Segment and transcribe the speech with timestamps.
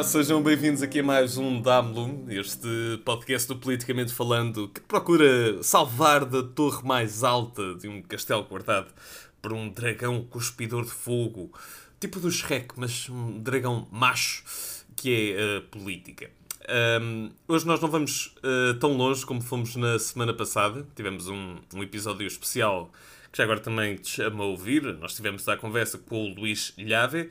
[0.00, 2.66] Olá, sejam bem-vindos aqui a mais um Damlum, este
[3.04, 8.94] podcast do Politicamente Falando que procura salvar da torre mais alta de um castelo guardado
[9.42, 11.52] por um dragão cuspidor de fogo,
[12.00, 14.42] tipo do Shrek, mas um dragão macho,
[14.96, 16.30] que é a política.
[17.02, 21.56] Um, hoje nós não vamos uh, tão longe como fomos na semana passada, tivemos um,
[21.74, 22.90] um episódio especial
[23.32, 24.82] que já agora também te chama a ouvir.
[24.98, 27.28] Nós tivemos a conversa com o Luís Llave,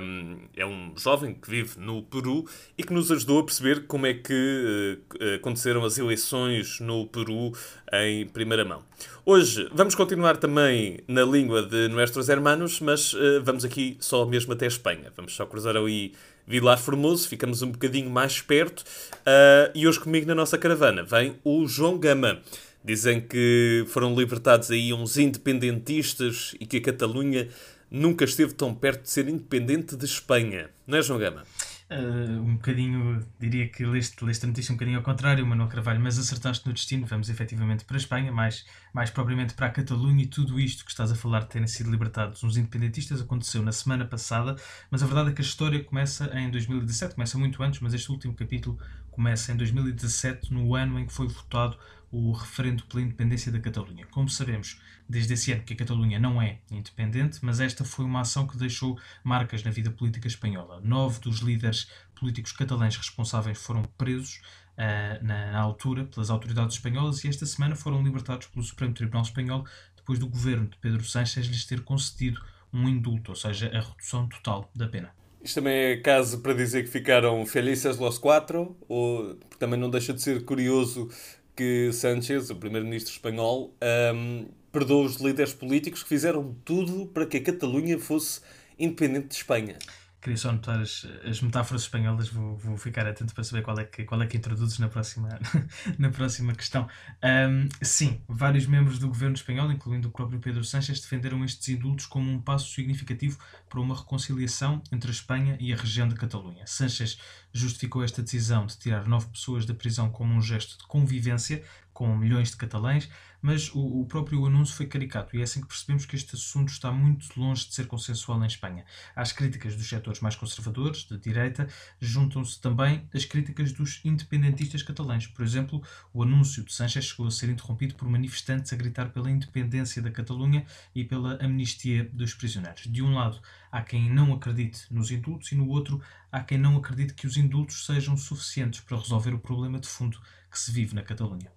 [0.00, 2.46] um, é um jovem que vive no Peru
[2.78, 7.52] e que nos ajudou a perceber como é que uh, aconteceram as eleições no Peru
[7.92, 8.82] em primeira mão.
[9.24, 14.52] Hoje vamos continuar também na língua de nossos hermanos, mas uh, vamos aqui só mesmo
[14.52, 15.12] até Espanha.
[15.16, 16.12] Vamos só cruzar aí
[16.46, 18.80] Vilar Formoso, ficamos um bocadinho mais perto.
[18.80, 22.40] Uh, e hoje comigo na nossa caravana vem o João Gama.
[22.86, 27.48] Dizem que foram libertados aí uns independentistas e que a Catalunha
[27.90, 30.70] nunca esteve tão perto de ser independente de Espanha.
[30.86, 31.42] Não é, João Gama?
[31.90, 36.00] Uh, um bocadinho, diria que leste, leste a notícia um bocadinho ao contrário, Manuel Carvalho,
[36.00, 40.22] mas acertaste no destino, vamos efetivamente para a Espanha, mais, mais propriamente para a Catalunha
[40.22, 43.70] e tudo isto que estás a falar de terem sido libertados uns independentistas aconteceu na
[43.70, 44.56] semana passada,
[44.90, 48.10] mas a verdade é que a história começa em 2017, começa muito antes, mas este
[48.10, 48.78] último capítulo
[49.16, 51.78] começa em 2017, no ano em que foi votado
[52.12, 54.06] o referendo pela independência da Catalunha.
[54.10, 54.78] Como sabemos,
[55.08, 58.58] desde esse ano que a Catalunha não é independente, mas esta foi uma ação que
[58.58, 60.80] deixou marcas na vida política espanhola.
[60.82, 64.42] Nove dos líderes políticos catalães responsáveis foram presos
[64.74, 69.22] uh, na, na, altura pelas autoridades espanholas e esta semana foram libertados pelo Supremo Tribunal
[69.22, 69.64] Espanhol
[69.96, 74.28] depois do governo de Pedro Sánchez lhes ter concedido um indulto, ou seja, a redução
[74.28, 75.10] total da pena.
[75.46, 80.12] Isto também é caso para dizer que ficaram felizes los quatro, ou também não deixa
[80.12, 81.08] de ser curioso
[81.54, 83.72] que Sánchez, o primeiro-ministro espanhol,
[84.12, 88.40] um, perdoou os líderes políticos que fizeram tudo para que a Catalunha fosse
[88.76, 89.78] independente de Espanha.
[90.26, 93.84] Queria só notar as, as metáforas espanholas, vou, vou ficar atento para saber qual é
[93.84, 95.28] que, qual é que introduzes na próxima,
[95.96, 96.88] na próxima questão.
[97.22, 102.06] Um, sim, vários membros do governo espanhol, incluindo o próprio Pedro Sánchez, defenderam estes indultos
[102.06, 106.66] como um passo significativo para uma reconciliação entre a Espanha e a região de Catalunha.
[106.66, 107.20] Sánchez
[107.52, 111.62] justificou esta decisão de tirar nove pessoas da prisão como um gesto de convivência
[111.96, 113.08] com milhões de catalães,
[113.40, 116.68] mas o, o, próprio anúncio foi caricato e é assim que percebemos que este assunto
[116.68, 118.84] está muito longe de ser consensual em Espanha.
[119.14, 121.66] Às críticas dos setores mais conservadores, de direita,
[121.98, 125.26] juntam-se também as críticas dos independentistas catalães.
[125.26, 129.30] Por exemplo, o anúncio de Sánchez chegou a ser interrompido por manifestantes a gritar pela
[129.30, 132.82] independência da Catalunha e pela amnistia dos prisioneiros.
[132.82, 133.40] De um lado,
[133.72, 137.38] há quem não acredite nos indultos e no outro, há quem não acredite que os
[137.38, 140.20] indultos sejam suficientes para resolver o problema de fundo
[140.50, 141.50] que se vive na Catalunha.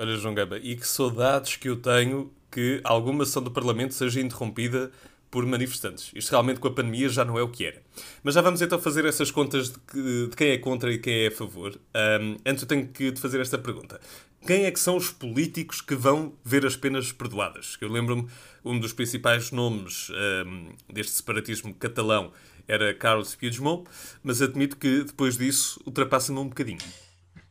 [0.00, 4.20] Olha, João Gaba, e que saudades que eu tenho que alguma sessão do Parlamento seja
[4.20, 4.92] interrompida
[5.28, 6.12] por manifestantes.
[6.14, 7.82] Isto realmente com a pandemia já não é o que era.
[8.22, 11.24] Mas já vamos então fazer essas contas de, que, de quem é contra e quem
[11.24, 11.74] é a favor.
[12.20, 14.00] Um, antes eu tenho que te fazer esta pergunta.
[14.46, 17.76] Quem é que são os políticos que vão ver as penas perdoadas?
[17.80, 18.28] Eu lembro-me,
[18.64, 20.10] um dos principais nomes
[20.46, 22.32] um, deste separatismo catalão
[22.68, 23.84] era Carlos Puigdemont,
[24.22, 26.78] mas admito que depois disso ultrapassa-me um bocadinho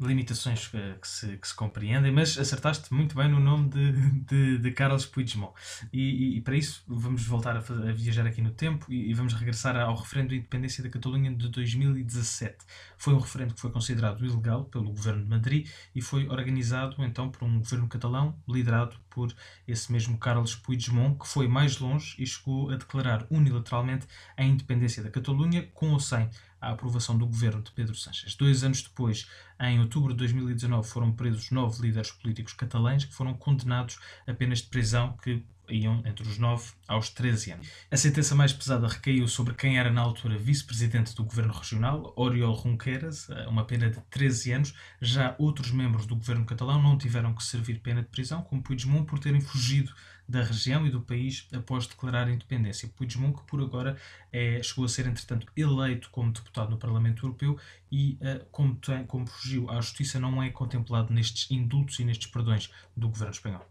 [0.00, 3.92] limitações que, que, se, que, se, compreendem, mas acertaste muito bem no nome de,
[4.24, 5.52] de, de Carlos Puigdemont.
[5.92, 9.14] E, e, e, para isso vamos voltar a, a viajar aqui no tempo e, e,
[9.14, 12.56] vamos regressar ao referendo de independência da Catalunha de 2017.
[12.96, 17.30] Foi um referendo que foi considerado ilegal pelo governo de Madrid e foi organizado então
[17.30, 19.34] por um governo catalão liderado por
[19.66, 24.06] esse mesmo Carlos Puigdemont, que foi mais longe e chegou a declarar unilateralmente
[24.36, 28.34] a independência da Catalunha com ou sem a aprovação do governo de Pedro Sánchez.
[28.34, 29.28] Dois anos depois,
[29.60, 34.58] em outubro de 2019, foram presos nove líderes políticos catalães que foram condenados a penas
[34.58, 37.68] de prisão que iam entre os 9 aos 13 anos.
[37.90, 42.60] A sentença mais pesada recaiu sobre quem era na altura vice-presidente do governo regional, Oriol
[42.60, 44.74] Junqueras, uma pena de 13 anos.
[45.00, 49.06] Já outros membros do governo catalão não tiveram que servir pena de prisão, como Puigdemont,
[49.06, 49.92] por terem fugido
[50.30, 52.88] da região e do país após declarar a independência.
[52.88, 53.96] Puigdemont, que por agora
[54.32, 57.58] é, chegou a ser, entretanto, eleito como deputado no Parlamento Europeu
[57.90, 62.28] e, uh, como, tem, como fugiu à justiça, não é contemplado nestes indultos e nestes
[62.28, 63.68] perdões do governo espanhol.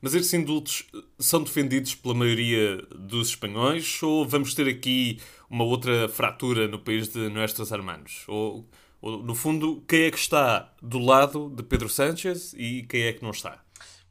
[0.00, 0.84] Mas estes indultos
[1.18, 5.18] são defendidos pela maioria dos espanhóis ou vamos ter aqui
[5.48, 8.24] uma outra fratura no país de Nuestros Hermanos?
[8.28, 8.68] Ou,
[9.00, 13.12] ou, no fundo, quem é que está do lado de Pedro Sánchez e quem é
[13.12, 13.62] que não está?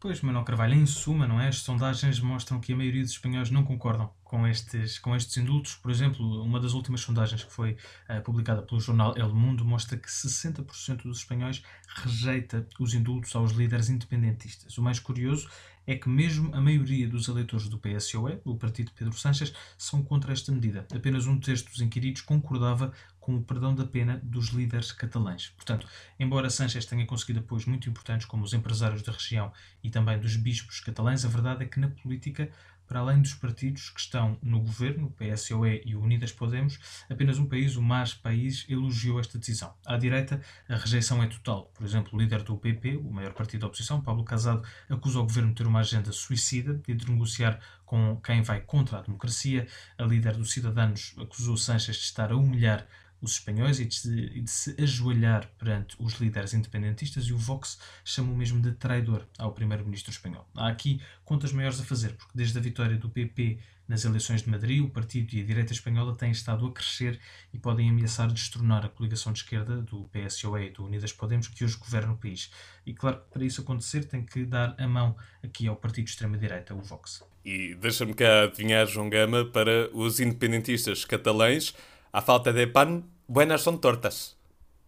[0.02, 1.50] Pois, Manuel Carvalho, em suma, não é?
[1.50, 5.76] As sondagens mostram que a maioria dos espanhóis não concordam com estes, com estes indultos.
[5.76, 7.78] Por exemplo, uma das últimas sondagens que foi
[8.10, 13.52] uh, publicada pelo jornal El Mundo mostra que 60% dos espanhóis rejeita os indultos aos
[13.52, 14.76] líderes independentistas.
[14.76, 15.48] O mais curioso
[15.86, 20.04] é que mesmo a maioria dos eleitores do PSOE, o partido de Pedro Sánchez, são
[20.04, 20.86] contra esta medida.
[20.94, 25.50] Apenas um terço dos inquiridos concordava com o perdão da pena dos líderes catalães.
[25.50, 25.88] Portanto,
[26.20, 29.52] embora Sánchez tenha conseguido apoios muito importantes como os empresários da região
[29.84, 32.52] e também dos bispos catalães, a verdade é que na política
[32.92, 36.78] para além dos partidos que estão no governo, o PSOE e o Unidas Podemos,
[37.10, 39.74] apenas um país, o MAS País, elogiou esta decisão.
[39.86, 41.72] À direita, a rejeição é total.
[41.74, 45.24] Por exemplo, o líder do PP, o maior partido da oposição, Pablo Casado, acusa o
[45.24, 49.66] governo de ter uma agenda suicida de negociar com quem vai contra a democracia.
[49.98, 52.86] A líder dos Cidadanos acusou Sanches de estar a humilhar
[53.22, 57.38] os espanhóis e de, se, e de, se ajoelhar perante os líderes independentistas e o
[57.38, 60.48] Vox chamou mesmo de traidor ao primeiro-ministro espanhol.
[60.56, 63.60] Há aqui contas maiores a fazer, porque desde a vitória do PP
[63.92, 67.20] nas eleições de Madrid, o partido e a direita espanhola têm estado a crescer
[67.54, 71.66] e podem ameaçar destronar a coligação de esquerda do PSOE e do Unidas Podemos que
[71.66, 72.50] hoje governa o país.
[72.86, 75.14] E claro que para isso acontecer tem que dar a mão
[75.44, 77.22] aqui ao partido de extrema-direita, o Vox.
[77.44, 81.76] E deixa-me cá adivinhar, João Gama, para os independentistas catalães,
[82.14, 84.36] a falta de pan, buenas são tortas.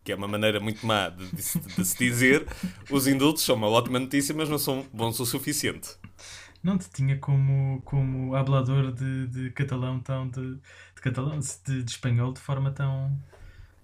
[0.04, 2.46] Que é uma maneira muito má de, de, de se dizer.
[2.90, 5.92] Os indultos são uma ótima notícia, mas não são bons o suficiente.
[6.62, 11.92] Não te tinha como, como hablador de, de catalão tão de, de catalão de, de,
[11.92, 13.18] espanhol de forma tão.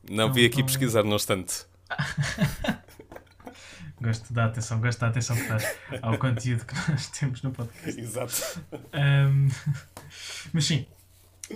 [0.10, 0.66] Não tão, vi aqui tão...
[0.66, 1.66] pesquisar, no obstante.
[4.02, 8.00] gosto da atenção, gosto da atenção que dás ao conteúdo que nós temos no podcast.
[8.00, 8.66] Exato.
[8.94, 9.50] Um,
[10.54, 10.86] mas sim,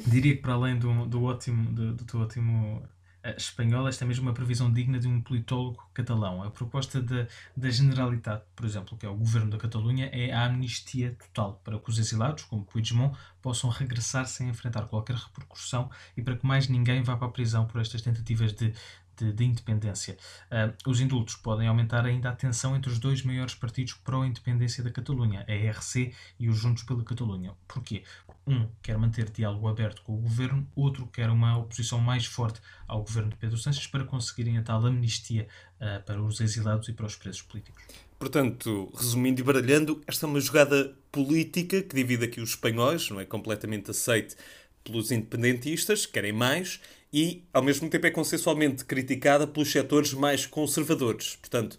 [0.08, 4.08] Diria que para além do, do ótimo, do, do teu ótimo uh, espanhol, esta é
[4.08, 6.42] mesmo uma previsão digna de um politólogo catalão.
[6.44, 11.16] A proposta da Generalitat, por exemplo, que é o governo da Catalunha, é a amnistia
[11.20, 16.36] total para que os exilados, como Puigdemont, possam regressar sem enfrentar qualquer repercussão e para
[16.36, 18.74] que mais ninguém vá para a prisão por estas tentativas de
[19.18, 20.18] de, de independência.
[20.52, 24.92] Uh, os indultos podem aumentar ainda a tensão entre os dois maiores partidos pró-independência da
[24.92, 27.54] Catalunha, a ERC e os Juntos pela Catalunha.
[27.68, 28.04] Porquê?
[28.46, 33.04] Um quer manter diálogo aberto com o governo, outro quer uma oposição mais forte ao
[33.04, 35.48] governo de Pedro Sánchez para conseguirem a tal amnistia
[35.84, 37.84] uh, para os exilados e para os presos políticos.
[38.18, 43.20] Portanto, resumindo e baralhando, esta é uma jogada política que divide aqui os espanhóis, não
[43.20, 44.38] é completamente aceite
[44.84, 46.80] pelos independentistas, que querem mais,
[47.12, 51.36] e, ao mesmo tempo, é consensualmente criticada pelos setores mais conservadores.
[51.36, 51.78] Portanto,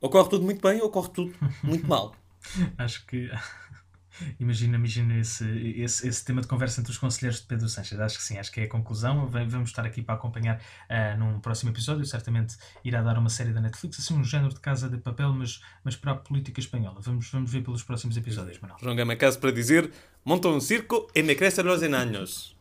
[0.00, 2.14] ocorre tudo muito bem ou ocorre tudo muito mal.
[2.78, 3.28] Acho que.
[4.38, 5.44] Imagina, imagina esse,
[5.76, 7.98] esse, esse tema de conversa entre os conselheiros de Pedro Sanches.
[7.98, 9.28] Acho que sim, acho que é a conclusão.
[9.28, 12.04] Vamos estar aqui para acompanhar uh, num próximo episódio.
[12.04, 15.60] Certamente irá dar uma série da Netflix, assim um género de casa de papel, mas,
[15.84, 17.00] mas para a política espanhola.
[17.00, 18.78] Vamos, vamos ver pelos próximos episódios, Manuel.
[18.80, 19.90] João Gama caso para dizer:
[20.24, 22.56] monta um circo e me crescem los enanos.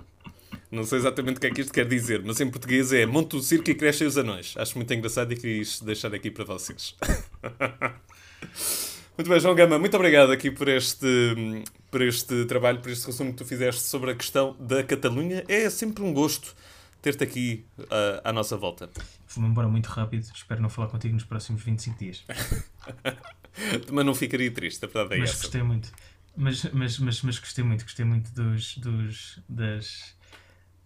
[0.72, 3.38] Não sei exatamente o que é que isto quer dizer, mas em português é monta
[3.38, 4.56] o circo e crescem os anões.
[4.56, 6.96] Acho muito engraçado e quis deixar aqui para vocês.
[9.20, 11.06] muito bem, João Gama, muito obrigado aqui por este,
[11.92, 15.44] por este trabalho, por este resumo que tu fizeste sobre a questão da Catalunha.
[15.50, 16.56] É sempre um gosto
[17.02, 18.90] ter-te aqui uh, à nossa volta.
[19.28, 22.24] Fui-me embora muito rápido, espero não falar contigo nos próximos 25 dias.
[23.92, 25.38] mas não ficaria triste, a verdade é mas essa.
[25.40, 25.92] Mas gostei muito.
[26.38, 30.16] Mas, mas, mas, mas gostei muito, gostei muito dos, dos, das,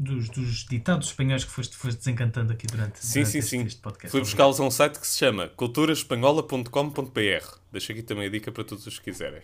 [0.04, 3.64] dos, dos ditados espanhóis que foste, foste desencantando aqui durante, sim, durante sim, este, sim.
[3.64, 4.12] este podcast.
[4.12, 7.58] Fui buscá-los a um site que se chama culturaspanhola.com.br.
[7.72, 9.42] Deixo aqui também a dica para todos os que quiserem.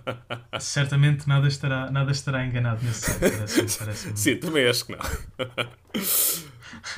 [0.60, 3.20] Certamente nada estará, nada estará enganado nesse site.
[3.20, 5.00] Parece, parece sim, também acho que não.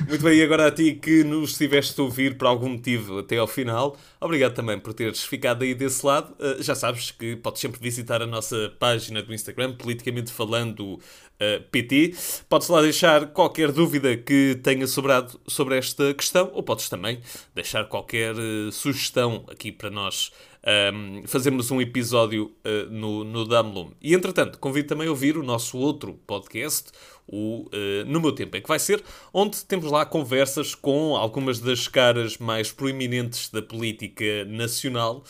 [0.07, 3.37] Muito bem, e agora a ti que nos estiveste a ouvir por algum motivo até
[3.37, 6.33] ao final, obrigado também por teres ficado aí desse lado.
[6.39, 11.01] Uh, já sabes que podes sempre visitar a nossa página do Instagram, politicamente falando uh,
[11.39, 12.15] eh, PT.
[12.49, 17.19] Podes lá deixar qualquer dúvida que tenha sobrado sobre esta questão, ou podes também
[17.53, 20.31] deixar qualquer uh, sugestão aqui para nós
[20.67, 23.91] um, fazermos um episódio uh, no, no Damlum.
[24.01, 26.91] E entretanto, convido também a ouvir o nosso outro podcast,
[27.27, 31.59] o uh, No Meu Tempo é que vai ser, onde temos lá conversas com algumas
[31.59, 35.23] das caras mais proeminentes da política nacional.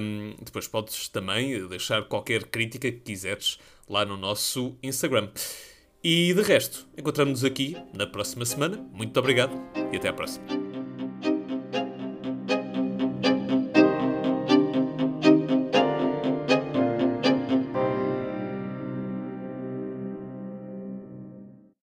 [0.00, 5.28] Um, depois podes também deixar qualquer crítica que quiseres lá no nosso Instagram.
[6.04, 8.84] E de resto, encontramos-nos aqui na próxima semana.
[8.92, 9.52] Muito obrigado
[9.92, 10.61] e até à próxima.